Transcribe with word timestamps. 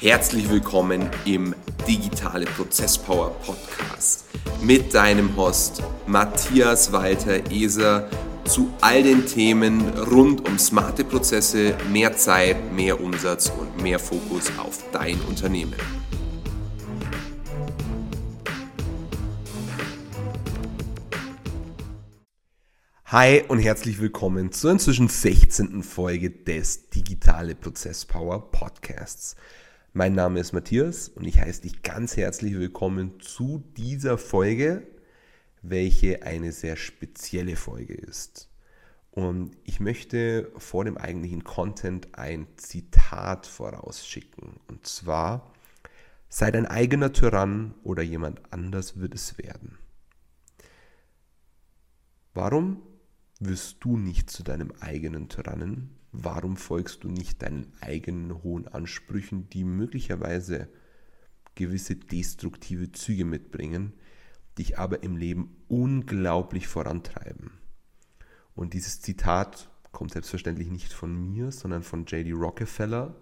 Herzlich 0.00 0.48
willkommen 0.48 1.10
im 1.24 1.56
Digitale 1.88 2.46
Prozesspower 2.46 3.30
Podcast 3.40 4.26
mit 4.62 4.94
deinem 4.94 5.36
Host 5.36 5.82
Matthias 6.06 6.92
Walter 6.92 7.50
Eser 7.50 8.08
zu 8.44 8.72
all 8.80 9.02
den 9.02 9.26
Themen 9.26 9.80
rund 9.98 10.48
um 10.48 10.56
smarte 10.56 11.02
Prozesse, 11.02 11.76
mehr 11.90 12.16
Zeit, 12.16 12.72
mehr 12.72 13.00
Umsatz 13.00 13.50
und 13.50 13.82
mehr 13.82 13.98
Fokus 13.98 14.52
auf 14.56 14.84
dein 14.92 15.20
Unternehmen. 15.22 15.74
Hi 23.06 23.42
und 23.48 23.58
herzlich 23.58 24.00
willkommen 24.00 24.52
zur 24.52 24.70
inzwischen 24.70 25.08
16. 25.08 25.82
Folge 25.82 26.30
des 26.30 26.88
Digitale 26.90 27.56
Prozesspower 27.56 28.52
Podcasts. 28.52 29.34
Mein 29.94 30.14
Name 30.14 30.38
ist 30.38 30.52
Matthias 30.52 31.08
und 31.08 31.24
ich 31.24 31.40
heiße 31.40 31.62
dich 31.62 31.82
ganz 31.82 32.18
herzlich 32.18 32.52
willkommen 32.58 33.18
zu 33.20 33.64
dieser 33.74 34.18
Folge, 34.18 34.86
welche 35.62 36.22
eine 36.24 36.52
sehr 36.52 36.76
spezielle 36.76 37.56
Folge 37.56 37.94
ist. 37.94 38.50
Und 39.10 39.56
ich 39.64 39.80
möchte 39.80 40.52
vor 40.58 40.84
dem 40.84 40.98
eigentlichen 40.98 41.42
Content 41.42 42.18
ein 42.18 42.46
Zitat 42.58 43.46
vorausschicken. 43.46 44.60
Und 44.68 44.86
zwar, 44.86 45.54
sei 46.28 46.50
dein 46.50 46.66
eigener 46.66 47.14
Tyrann 47.14 47.74
oder 47.82 48.02
jemand 48.02 48.42
anders 48.52 49.00
wird 49.00 49.14
es 49.14 49.38
werden. 49.38 49.78
Warum 52.34 52.82
wirst 53.40 53.78
du 53.80 53.96
nicht 53.96 54.30
zu 54.30 54.42
deinem 54.42 54.72
eigenen 54.80 55.28
Tyrannen? 55.28 55.96
Warum 56.12 56.56
folgst 56.56 57.04
du 57.04 57.08
nicht 57.08 57.42
deinen 57.42 57.72
eigenen 57.80 58.42
hohen 58.42 58.66
Ansprüchen, 58.66 59.48
die 59.50 59.64
möglicherweise 59.64 60.68
gewisse 61.54 61.96
destruktive 61.96 62.92
Züge 62.92 63.24
mitbringen, 63.24 63.92
dich 64.56 64.78
aber 64.78 65.02
im 65.02 65.16
Leben 65.16 65.56
unglaublich 65.68 66.66
vorantreiben? 66.66 67.50
Und 68.54 68.74
dieses 68.74 69.00
Zitat 69.00 69.70
kommt 69.92 70.12
selbstverständlich 70.12 70.70
nicht 70.70 70.92
von 70.92 71.14
mir, 71.14 71.52
sondern 71.52 71.82
von 71.82 72.06
JD 72.06 72.32
Rockefeller, 72.32 73.14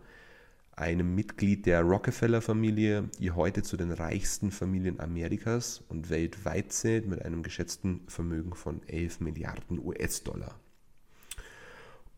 einem 0.77 1.15
Mitglied 1.15 1.65
der 1.65 1.81
Rockefeller-Familie, 1.81 3.09
die 3.19 3.31
heute 3.31 3.63
zu 3.63 3.79
den 3.79 3.91
reichsten 3.91 4.51
Familien 4.51 5.01
Amerikas 5.01 5.83
und 5.89 6.11
weltweit 6.11 6.71
zählt 6.71 7.07
mit 7.07 7.25
einem 7.25 7.43
geschätzten 7.43 8.03
Vermögen 8.09 8.55
von 8.55 8.87
11 8.87 9.21
Milliarden 9.21 9.79
US-Dollar. 9.79 10.61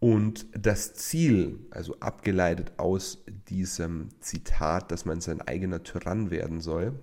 Und 0.01 0.47
das 0.53 0.95
Ziel, 0.95 1.61
also 1.71 1.99
abgeleitet 2.01 2.73
aus 2.79 3.25
diesem 3.49 4.09
Zitat, 4.21 4.91
dass 4.91 5.05
man 5.05 5.21
sein 5.21 5.41
eigener 5.41 5.85
Tyrann 5.85 6.31
werden 6.31 6.61
soll, 6.61 6.99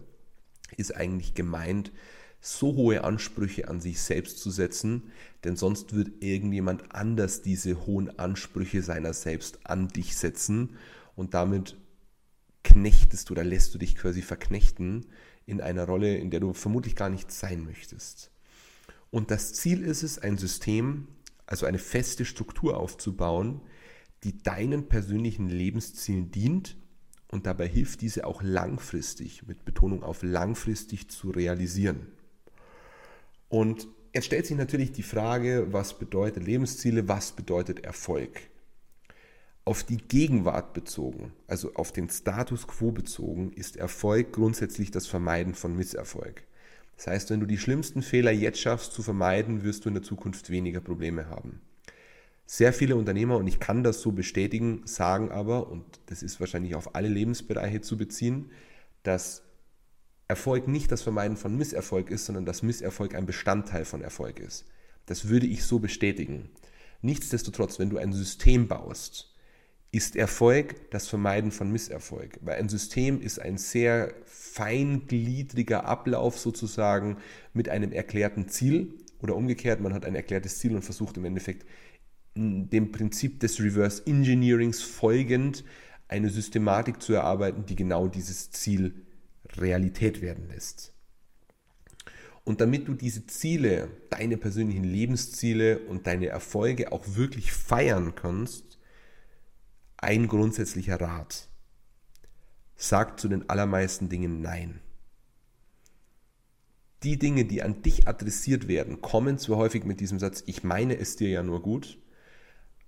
ist 0.75 0.95
eigentlich 0.95 1.33
gemeint, 1.35 1.93
so 2.41 2.75
hohe 2.75 3.03
Ansprüche 3.03 3.69
an 3.69 3.79
sich 3.79 4.01
selbst 4.01 4.39
zu 4.39 4.51
setzen, 4.51 5.11
denn 5.43 5.55
sonst 5.55 5.95
wird 5.95 6.21
irgendjemand 6.21 6.93
anders 6.93 7.41
diese 7.41 7.85
hohen 7.85 8.19
Ansprüche 8.19 8.81
seiner 8.81 9.13
selbst 9.13 9.59
an 9.63 9.87
dich 9.87 10.15
setzen 10.15 10.77
und 11.15 11.33
damit 11.33 11.77
knechtest 12.63 13.29
du 13.29 13.33
oder 13.33 13.43
lässt 13.43 13.73
du 13.73 13.77
dich 13.77 13.95
quasi 13.95 14.21
verknechten 14.21 15.05
in 15.45 15.61
einer 15.61 15.85
Rolle, 15.85 16.17
in 16.17 16.31
der 16.31 16.39
du 16.39 16.53
vermutlich 16.53 16.95
gar 16.95 17.09
nicht 17.09 17.31
sein 17.31 17.63
möchtest. 17.63 18.31
Und 19.11 19.31
das 19.31 19.53
Ziel 19.53 19.83
ist 19.83 20.03
es, 20.03 20.19
ein 20.19 20.37
System, 20.37 21.07
also 21.45 21.65
eine 21.65 21.77
feste 21.77 22.25
Struktur 22.25 22.77
aufzubauen, 22.77 23.61
die 24.23 24.37
deinen 24.37 24.89
persönlichen 24.89 25.47
Lebenszielen 25.47 26.31
dient 26.31 26.75
und 27.29 27.45
dabei 27.45 27.67
hilft, 27.67 28.01
diese 28.01 28.25
auch 28.25 28.41
langfristig, 28.41 29.47
mit 29.47 29.63
Betonung 29.63 30.03
auf 30.03 30.23
langfristig 30.23 31.09
zu 31.09 31.29
realisieren. 31.29 32.07
Und 33.49 33.87
jetzt 34.13 34.25
stellt 34.25 34.47
sich 34.47 34.57
natürlich 34.57 34.91
die 34.91 35.03
Frage, 35.03 35.67
was 35.71 35.99
bedeutet 35.99 36.43
Lebensziele, 36.43 37.07
was 37.07 37.33
bedeutet 37.33 37.85
Erfolg? 37.85 38.49
Auf 39.67 39.83
die 39.83 39.97
Gegenwart 39.97 40.73
bezogen, 40.73 41.33
also 41.47 41.73
auf 41.73 41.91
den 41.91 42.07
Status 42.07 42.67
quo 42.67 42.91
bezogen, 42.91 43.51
ist 43.53 43.77
Erfolg 43.77 44.31
grundsätzlich 44.31 44.91
das 44.91 45.07
Vermeiden 45.07 45.55
von 45.55 45.75
Misserfolg. 45.75 46.43
Das 46.97 47.07
heißt, 47.07 47.31
wenn 47.31 47.39
du 47.39 47.47
die 47.47 47.57
schlimmsten 47.57 48.03
Fehler 48.03 48.31
jetzt 48.31 48.59
schaffst 48.59 48.93
zu 48.93 49.01
vermeiden, 49.01 49.63
wirst 49.63 49.83
du 49.83 49.89
in 49.89 49.95
der 49.95 50.03
Zukunft 50.03 50.51
weniger 50.51 50.81
Probleme 50.81 51.29
haben. 51.29 51.61
Sehr 52.45 52.73
viele 52.73 52.95
Unternehmer, 52.95 53.37
und 53.37 53.47
ich 53.47 53.59
kann 53.59 53.83
das 53.83 54.01
so 54.01 54.11
bestätigen, 54.11 54.83
sagen 54.85 55.31
aber, 55.31 55.71
und 55.71 55.83
das 56.05 56.21
ist 56.21 56.39
wahrscheinlich 56.39 56.75
auf 56.75 56.93
alle 56.93 57.09
Lebensbereiche 57.09 57.81
zu 57.81 57.97
beziehen, 57.97 58.51
dass 59.01 59.41
Erfolg 60.27 60.67
nicht 60.67 60.91
das 60.91 61.01
Vermeiden 61.01 61.37
von 61.37 61.57
Misserfolg 61.57 62.11
ist, 62.11 62.27
sondern 62.27 62.45
dass 62.45 62.61
Misserfolg 62.61 63.15
ein 63.15 63.25
Bestandteil 63.25 63.85
von 63.85 64.01
Erfolg 64.01 64.39
ist. 64.39 64.65
Das 65.07 65.27
würde 65.27 65.47
ich 65.47 65.63
so 65.63 65.79
bestätigen. 65.79 66.49
Nichtsdestotrotz, 67.01 67.79
wenn 67.79 67.89
du 67.89 67.97
ein 67.97 68.13
System 68.13 68.67
baust, 68.67 69.34
ist 69.95 70.17
Erfolg 70.17 70.91
das 70.91 71.07
Vermeiden 71.07 71.51
von 71.51 71.71
Misserfolg. 71.71 72.37
Weil 72.41 72.57
ein 72.57 72.67
System 72.67 73.21
ist 73.21 73.39
ein 73.39 73.57
sehr 73.57 74.13
feingliedriger 74.25 75.85
Ablauf 75.85 76.37
sozusagen 76.37 77.15
mit 77.53 77.69
einem 77.69 77.93
erklärten 77.93 78.49
Ziel 78.49 78.93
oder 79.21 79.37
umgekehrt, 79.37 79.79
man 79.79 79.93
hat 79.93 80.03
ein 80.03 80.15
erklärtes 80.15 80.59
Ziel 80.59 80.75
und 80.75 80.83
versucht 80.83 81.15
im 81.15 81.23
Endeffekt 81.23 81.65
dem 82.35 82.91
Prinzip 82.91 83.39
des 83.39 83.61
Reverse 83.61 84.05
Engineerings 84.05 84.81
folgend 84.81 85.63
eine 86.09 86.29
Systematik 86.29 87.01
zu 87.01 87.13
erarbeiten, 87.13 87.65
die 87.65 87.77
genau 87.77 88.09
dieses 88.09 88.51
Ziel 88.51 89.05
Realität 89.55 90.21
werden 90.21 90.49
lässt. 90.49 90.93
Und 92.43 92.59
damit 92.59 92.89
du 92.89 92.95
diese 92.95 93.25
Ziele, 93.27 93.87
deine 94.09 94.35
persönlichen 94.35 94.83
Lebensziele 94.83 95.79
und 95.79 96.05
deine 96.05 96.27
Erfolge 96.27 96.91
auch 96.91 97.15
wirklich 97.15 97.53
feiern 97.53 98.13
kannst, 98.13 98.74
ein 100.05 100.27
grundsätzlicher 100.27 101.01
Rat. 101.01 101.49
Sag 102.75 103.19
zu 103.19 103.27
den 103.27 103.49
allermeisten 103.49 104.07
Dingen 104.07 104.39
Nein. 104.39 104.79
Die 107.01 107.17
Dinge, 107.17 107.45
die 107.45 107.63
an 107.63 107.81
dich 107.81 108.07
adressiert 108.07 108.67
werden, 108.67 109.01
kommen 109.01 109.39
zwar 109.39 109.57
häufig 109.57 109.83
mit 109.83 109.99
diesem 109.99 110.19
Satz, 110.19 110.43
ich 110.45 110.63
meine 110.63 110.95
es 110.95 111.15
dir 111.15 111.29
ja 111.29 111.41
nur 111.41 111.63
gut, 111.63 111.97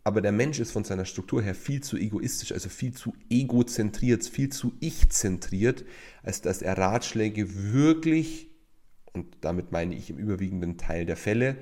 aber 0.03 0.21
der 0.21 0.31
Mensch 0.31 0.59
ist 0.59 0.71
von 0.71 0.83
seiner 0.83 1.05
Struktur 1.05 1.41
her 1.41 1.55
viel 1.55 1.81
zu 1.81 1.97
egoistisch, 1.97 2.51
also 2.51 2.69
viel 2.69 2.93
zu 2.93 3.13
egozentriert, 3.31 4.23
viel 4.23 4.49
zu 4.49 4.73
ich-zentriert, 4.79 5.85
als 6.21 6.41
dass 6.41 6.61
er 6.61 6.77
Ratschläge 6.77 7.73
wirklich, 7.73 8.51
und 9.11 9.37
damit 9.41 9.71
meine 9.71 9.95
ich 9.95 10.11
im 10.11 10.19
überwiegenden 10.19 10.77
Teil 10.77 11.07
der 11.07 11.17
Fälle, 11.17 11.57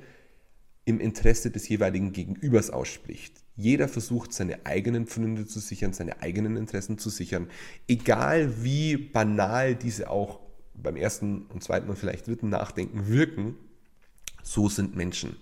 im 0.83 0.99
Interesse 0.99 1.49
des 1.49 1.69
jeweiligen 1.69 2.11
Gegenübers 2.11 2.71
ausspricht. 2.71 3.44
Jeder 3.55 3.87
versucht, 3.87 4.33
seine 4.33 4.65
eigenen 4.65 5.07
Pfründe 5.07 5.45
zu 5.45 5.59
sichern, 5.59 5.93
seine 5.93 6.21
eigenen 6.21 6.57
Interessen 6.57 6.97
zu 6.97 7.09
sichern. 7.09 7.47
Egal 7.87 8.63
wie 8.63 8.97
banal 8.97 9.75
diese 9.75 10.09
auch 10.09 10.39
beim 10.73 10.97
ersten 10.97 11.43
und 11.43 11.63
zweiten 11.63 11.89
und 11.89 11.97
vielleicht 11.97 12.27
dritten 12.27 12.49
Nachdenken 12.49 13.07
wirken, 13.07 13.55
so 14.43 14.67
sind 14.67 14.95
Menschen. 14.95 15.37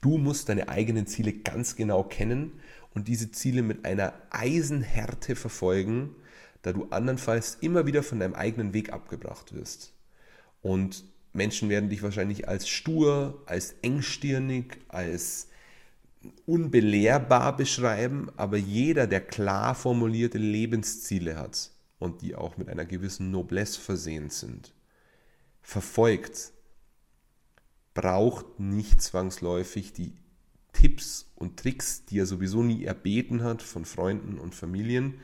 Du 0.00 0.18
musst 0.18 0.48
deine 0.48 0.68
eigenen 0.68 1.06
Ziele 1.06 1.32
ganz 1.32 1.74
genau 1.74 2.04
kennen 2.04 2.52
und 2.94 3.08
diese 3.08 3.32
Ziele 3.32 3.62
mit 3.62 3.84
einer 3.84 4.14
Eisenhärte 4.30 5.34
verfolgen, 5.34 6.14
da 6.62 6.72
du 6.72 6.86
andernfalls 6.90 7.58
immer 7.60 7.86
wieder 7.86 8.02
von 8.02 8.20
deinem 8.20 8.34
eigenen 8.34 8.74
Weg 8.74 8.92
abgebracht 8.92 9.54
wirst. 9.54 9.92
Und 10.60 11.04
Menschen 11.32 11.68
werden 11.68 11.88
dich 11.88 12.02
wahrscheinlich 12.02 12.48
als 12.48 12.68
stur, 12.68 13.42
als 13.46 13.74
engstirnig, 13.82 14.78
als 14.88 15.48
unbelehrbar 16.46 17.56
beschreiben, 17.56 18.30
aber 18.36 18.56
jeder, 18.56 19.06
der 19.06 19.20
klar 19.20 19.74
formulierte 19.74 20.38
Lebensziele 20.38 21.36
hat 21.36 21.70
und 21.98 22.22
die 22.22 22.34
auch 22.34 22.56
mit 22.56 22.68
einer 22.68 22.84
gewissen 22.84 23.30
Noblesse 23.30 23.80
versehen 23.80 24.30
sind, 24.30 24.74
verfolgt, 25.62 26.52
braucht 27.94 28.60
nicht 28.60 29.02
zwangsläufig 29.02 29.92
die 29.92 30.12
Tipps 30.72 31.30
und 31.34 31.58
Tricks, 31.58 32.04
die 32.04 32.20
er 32.20 32.26
sowieso 32.26 32.62
nie 32.62 32.84
erbeten 32.84 33.42
hat 33.42 33.62
von 33.62 33.84
Freunden 33.84 34.38
und 34.38 34.54
Familien, 34.54 35.14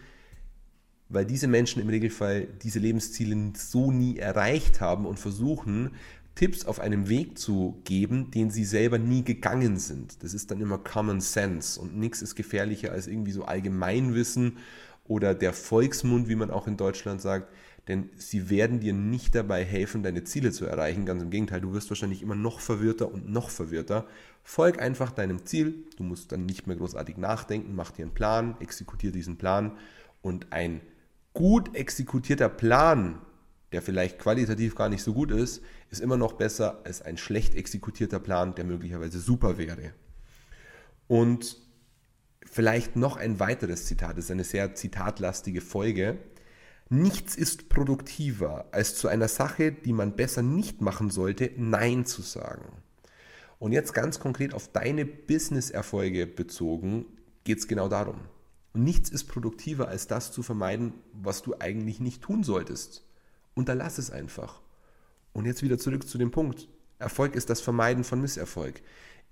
weil 1.09 1.27
diese 1.27 1.47
Menschen 1.47 1.81
im 1.81 1.89
Regelfall 1.89 2.47
diese 2.63 2.79
Lebensziele 2.79 3.53
so 3.57 3.93
nie 3.93 4.19
erreicht 4.19 4.81
haben 4.81 5.07
und 5.07 5.21
versuchen, 5.21 5.93
Tipps 6.35 6.65
auf 6.65 6.81
einem 6.81 7.09
Weg 7.09 7.39
zu 7.39 7.81
geben, 7.85 8.31
den 8.31 8.51
sie 8.51 8.65
selber 8.65 8.99
nie 8.99 9.23
gegangen 9.23 9.79
sind. 9.79 10.23
Das 10.23 10.35
ist 10.35 10.51
dann 10.51 10.61
immer 10.61 10.79
Common 10.79 11.21
Sense 11.21 11.81
und 11.81 11.97
nichts 11.97 12.23
ist 12.23 12.35
gefährlicher 12.35 12.93
als 12.93 13.07
irgendwie 13.07 13.33
so 13.33 13.45
Allgemeinwissen 13.45 14.59
oder 15.07 15.35
der 15.35 15.53
Volksmund, 15.53 16.29
wie 16.29 16.35
man 16.35 16.51
auch 16.51 16.67
in 16.67 16.77
Deutschland 16.77 17.21
sagt, 17.21 17.53
denn 17.87 18.09
sie 18.17 18.49
werden 18.49 18.81
dir 18.81 18.95
nicht 18.95 19.35
dabei 19.35 19.63
helfen, 19.63 20.03
deine 20.03 20.25
Ziele 20.25 20.51
zu 20.51 20.65
erreichen. 20.65 21.05
Ganz 21.05 21.23
im 21.23 21.31
Gegenteil, 21.31 21.61
du 21.61 21.75
wirst 21.75 21.91
wahrscheinlich 21.91 22.23
immer 22.23 22.35
noch 22.35 22.61
verwirrter 22.61 23.13
und 23.13 23.29
noch 23.29 23.51
verwirrter. 23.51 24.07
Folg 24.43 24.81
einfach 24.81 25.11
deinem 25.11 25.45
Ziel. 25.45 25.85
Du 25.99 26.03
musst 26.03 26.33
dann 26.33 26.47
nicht 26.47 26.67
mehr 26.67 26.77
großartig 26.77 27.19
nachdenken, 27.19 27.75
mach 27.75 27.91
dir 27.91 28.05
einen 28.05 28.15
Plan, 28.15 28.57
exekutiere 28.61 29.13
diesen 29.13 29.37
Plan 29.37 29.73
und 30.23 30.53
ein 30.53 30.81
gut 31.35 31.75
exekutierter 31.75 32.49
Plan, 32.49 33.19
der 33.75 33.83
vielleicht 33.83 34.21
qualitativ 34.21 34.77
gar 34.77 34.89
nicht 34.89 35.03
so 35.03 35.13
gut 35.13 35.33
ist, 35.33 35.61
ist 35.91 36.01
immer 36.01 36.17
noch 36.17 36.35
besser 36.35 36.81
als 36.85 37.03
ein 37.03 37.17
schlecht 37.17 37.57
exekutierter 37.57 38.21
Plan, 38.21 38.55
der 38.55 38.65
möglicherweise 38.65 39.19
super 39.19 39.59
wäre. 39.59 39.93
Und 41.09 41.57
vielleicht 42.47 42.95
noch 42.95 43.17
ein 43.17 43.41
weiteres 43.41 43.87
Zitat, 43.87 44.17
das 44.17 44.27
ist 44.27 44.31
eine 44.31 44.45
sehr 44.45 44.77
zitatlastige 44.77 45.61
Folge. 45.61 46.19
Nichts 46.89 47.35
ist 47.35 47.69
produktiver, 47.69 48.67
als 48.71 48.95
zu 48.95 49.09
einer 49.09 49.27
Sache, 49.27 49.73
die 49.73 49.93
man 49.93 50.15
besser 50.15 50.43
nicht 50.43 50.81
machen 50.81 51.11
sollte, 51.11 51.51
Nein 51.57 52.07
zu 52.07 52.23
sagen. 52.23 52.81
Und 53.59 53.73
jetzt 53.73 53.93
ganz 53.93 54.21
konkret 54.21 54.55
auf 54.55 54.69
deine 54.69 55.05
Business-Erfolge 55.05 56.29
bezogen, 56.29 57.07
geht 57.43 57.59
es 57.59 57.67
genau 57.67 57.89
darum. 57.89 58.21
nichts 58.73 59.11
ist 59.11 59.25
produktiver, 59.25 59.89
als 59.89 60.07
das 60.07 60.31
zu 60.31 60.45
vermeiden, 60.45 60.95
was 61.13 61.43
du 61.43 61.55
eigentlich 61.59 61.99
nicht 61.99 62.23
tun 62.23 62.45
solltest. 62.45 63.05
Unterlass 63.55 63.99
es 63.99 64.11
einfach. 64.11 64.61
Und 65.33 65.47
jetzt 65.47 65.63
wieder 65.63 65.79
zurück 65.79 66.09
zu 66.09 66.19
dem 66.19 66.31
Punkt. 66.31 66.69
Erfolg 66.99 67.35
ist 67.35 67.51
das 67.51 67.61
Vermeiden 67.61 68.05
von 68.05 68.21
Misserfolg. 68.21 68.83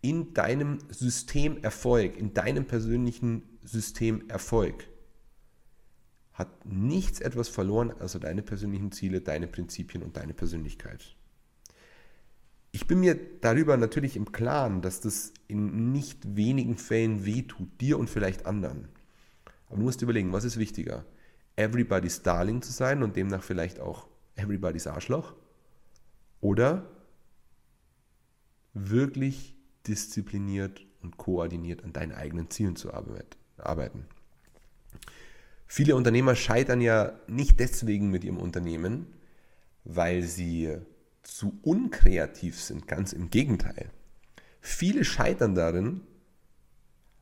In 0.01 0.35
deinem 0.35 0.79
System 0.91 1.63
Erfolg, 1.63 2.17
in 2.17 2.35
deinem 2.35 2.65
persönlichen 2.65 3.43
System 3.63 4.29
Erfolg, 4.29 4.89
hat 6.33 6.67
nichts 6.67 7.21
etwas 7.21 7.49
verloren, 7.49 7.93
also 8.01 8.19
deine 8.19 8.43
persönlichen 8.43 8.91
Ziele, 8.91 9.21
deine 9.21 9.47
Prinzipien 9.47 10.03
und 10.03 10.17
deine 10.17 10.35
Persönlichkeit. 10.35 11.15
Ich 12.73 12.87
bin 12.87 13.01
mir 13.01 13.19
darüber 13.43 13.77
natürlich 13.77 14.17
im 14.17 14.33
Klaren, 14.33 14.81
dass 14.81 15.01
das 15.01 15.35
in 15.47 15.93
nicht 15.93 16.37
wenigen 16.37 16.79
Fällen 16.79 17.27
wehtut, 17.27 17.69
dir 17.81 17.99
und 17.99 18.09
vielleicht 18.09 18.47
anderen. 18.47 18.89
Aber 19.67 19.77
du 19.77 19.83
musst 19.83 20.01
überlegen, 20.01 20.33
was 20.33 20.45
ist 20.45 20.57
wichtiger? 20.57 21.05
Everybody's 21.55 22.23
Darling 22.23 22.63
zu 22.63 22.73
sein 22.73 23.03
und 23.03 23.15
demnach 23.15 23.43
vielleicht 23.43 23.79
auch 23.79 24.09
Everybody's 24.37 24.87
Arschloch? 24.87 25.35
Oder 26.41 26.89
wirklich 28.75 29.55
diszipliniert 29.87 30.85
und 31.03 31.17
koordiniert 31.17 31.85
an 31.85 31.93
deinen 31.93 32.13
eigenen 32.13 32.51
Zielen 32.51 32.77
zu 32.77 32.93
arbeiten? 32.93 34.07
Viele 35.67 35.97
Unternehmer 35.97 36.37
scheitern 36.37 36.81
ja 36.81 37.19
nicht 37.27 37.59
deswegen 37.61 38.11
mit 38.11 38.25
ihrem 38.25 38.39
Unternehmen, 38.39 39.07
weil 39.85 40.23
sie 40.23 40.77
zu 41.23 41.59
unkreativ 41.63 42.61
sind, 42.61 42.87
ganz 42.87 43.13
im 43.13 43.31
Gegenteil. 43.31 43.91
Viele 44.61 45.05
scheitern 45.05 45.55
darin, 45.55 46.03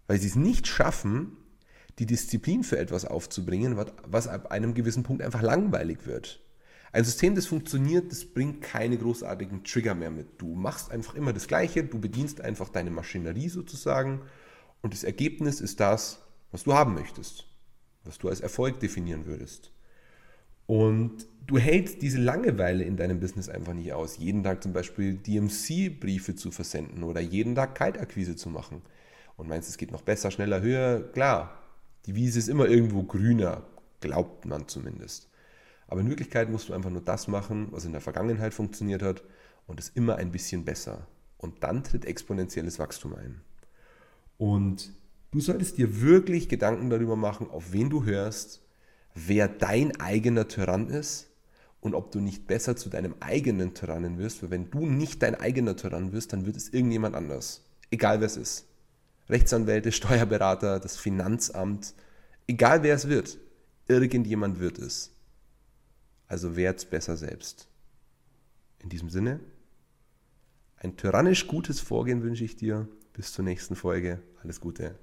weil 0.07 0.19
sie 0.19 0.29
es 0.29 0.37
nicht 0.37 0.67
schaffen, 0.67 1.37
die 1.99 2.07
Disziplin 2.07 2.65
für 2.65 2.79
etwas 2.79 3.05
aufzubringen, 3.05 3.77
was 4.07 4.27
ab 4.27 4.51
einem 4.51 4.75
gewissen 4.75 5.03
Punkt 5.03 5.23
einfach 5.23 5.43
langweilig 5.43 6.07
wird. 6.07 6.41
Ein 6.93 7.05
System, 7.05 7.35
das 7.35 7.47
funktioniert, 7.47 8.11
das 8.11 8.25
bringt 8.25 8.63
keine 8.63 8.99
großartigen 8.99 9.63
Trigger 9.65 9.95
mehr 9.95 10.11
mit. 10.11 10.41
Du 10.41 10.55
machst 10.55 10.91
einfach 10.91 11.15
immer 11.15 11.33
das 11.33 11.47
Gleiche, 11.47 11.85
du 11.85 12.01
bedienst 12.01 12.41
einfach 12.41 12.69
deine 12.69 12.91
Maschinerie 12.91 13.49
sozusagen 13.49 14.23
und 14.83 14.93
das 14.93 15.05
Ergebnis 15.05 15.61
ist 15.61 15.79
das, 15.81 16.23
was 16.51 16.65
du 16.65 16.75
haben 16.75 16.95
möchtest 16.95 17.51
was 18.05 18.19
du 18.19 18.29
als 18.29 18.41
Erfolg 18.41 18.81
definieren 18.81 19.27
würdest. 19.27 19.73
Und 20.67 21.27
du 21.47 21.59
hältst 21.59 22.01
diese 22.01 22.19
Langeweile 22.19 22.85
in 22.85 22.97
deinem 22.97 23.19
Business 23.19 23.49
einfach 23.49 23.75
nicht 23.75 23.93
aus, 23.93 24.19
jeden 24.19 24.45
Tag 24.45 24.63
zum 24.63 24.73
Beispiel 24.73 25.15
DMC-Briefe 25.15 26.37
zu 26.37 26.51
versenden 26.51 27.03
oder 27.03 27.21
jeden 27.21 27.55
Tag 27.55 27.75
Kaltakquise 27.75 28.37
zu 28.37 28.51
machen. 28.51 28.83
Und 29.37 29.49
meinst, 29.49 29.69
es 29.69 29.79
geht 29.79 29.91
noch 29.91 30.03
besser, 30.03 30.31
schneller, 30.31 30.61
höher? 30.61 31.01
Klar, 31.13 31.59
die 32.07 32.15
Wiese 32.15 32.39
ist 32.39 32.49
immer 32.49 32.67
irgendwo 32.67 33.03
grüner, 33.03 33.65
glaubt 34.01 34.45
man 34.47 34.69
zumindest. 34.69 35.29
Aber 35.91 36.01
in 36.01 36.09
Wirklichkeit 36.09 36.49
musst 36.49 36.71
du 36.71 36.73
einfach 36.73 36.91
nur 36.91 37.03
das 37.03 37.29
machen, 37.29 37.69
was 37.71 37.85
in 37.85 37.93
der 37.93 38.01
Vergangenheit 38.01 38.55
funktioniert 38.55 39.03
hat 39.03 39.23
und 39.67 39.79
es 39.79 39.91
immer 39.91 40.17
ein 40.17 40.33
bisschen 40.33 40.65
besser. 40.65 41.07
Und 41.37 41.63
dann 41.63 41.85
tritt 41.85 42.07
exponentielles 42.07 42.79
Wachstum 42.79 43.15
ein. 43.15 43.43
Und 44.39 44.95
Du 45.33 45.39
solltest 45.39 45.79
dir 45.79 46.01
wirklich 46.01 46.49
Gedanken 46.49 46.91
darüber 46.91 47.15
machen, 47.15 47.49
auf 47.49 47.73
wen 47.73 47.89
du 47.89 48.05
hörst, 48.05 48.63
wer 49.15 49.47
dein 49.47 50.01
eigener 50.01 50.49
Tyrann 50.49 50.89
ist 50.89 51.31
und 51.81 51.95
ob 51.95 52.11
du 52.11 52.19
nicht 52.19 52.49
besser 52.49 52.75
zu 52.75 52.89
deinem 52.89 53.15
eigenen 53.21 53.73
Tyrannen 53.73 54.19
wirst, 54.19 54.43
weil 54.43 54.51
wenn 54.51 54.71
du 54.73 54.87
nicht 54.87 55.23
dein 55.23 55.37
eigener 55.37 55.77
Tyrann 55.77 56.11
wirst, 56.11 56.33
dann 56.33 56.47
wird 56.47 56.57
es 56.57 56.71
irgendjemand 56.71 57.15
anders. 57.15 57.63
Egal 57.93 58.19
wer 58.19 58.27
es 58.27 58.37
ist. 58.37 58.67
Rechtsanwälte, 59.29 59.93
Steuerberater, 59.93 60.81
das 60.81 60.97
Finanzamt, 60.97 61.95
egal 62.49 62.83
wer 62.83 62.97
es 62.97 63.07
wird, 63.07 63.39
irgendjemand 63.87 64.59
wird 64.59 64.79
es. 64.79 65.13
Also 66.31 66.55
werd's 66.55 66.85
besser 66.85 67.17
selbst. 67.17 67.67
In 68.79 68.89
diesem 68.89 69.11
Sinne, 69.11 69.41
ein 70.77 70.97
tyrannisch 70.97 71.49
gutes 71.49 71.81
Vorgehen 71.81 72.23
wünsche 72.23 72.45
ich 72.45 72.55
dir. 72.55 72.87
Bis 73.13 73.33
zur 73.33 73.45
nächsten 73.45 73.75
Folge. 73.75 74.23
Alles 74.41 74.61
Gute. 74.61 74.95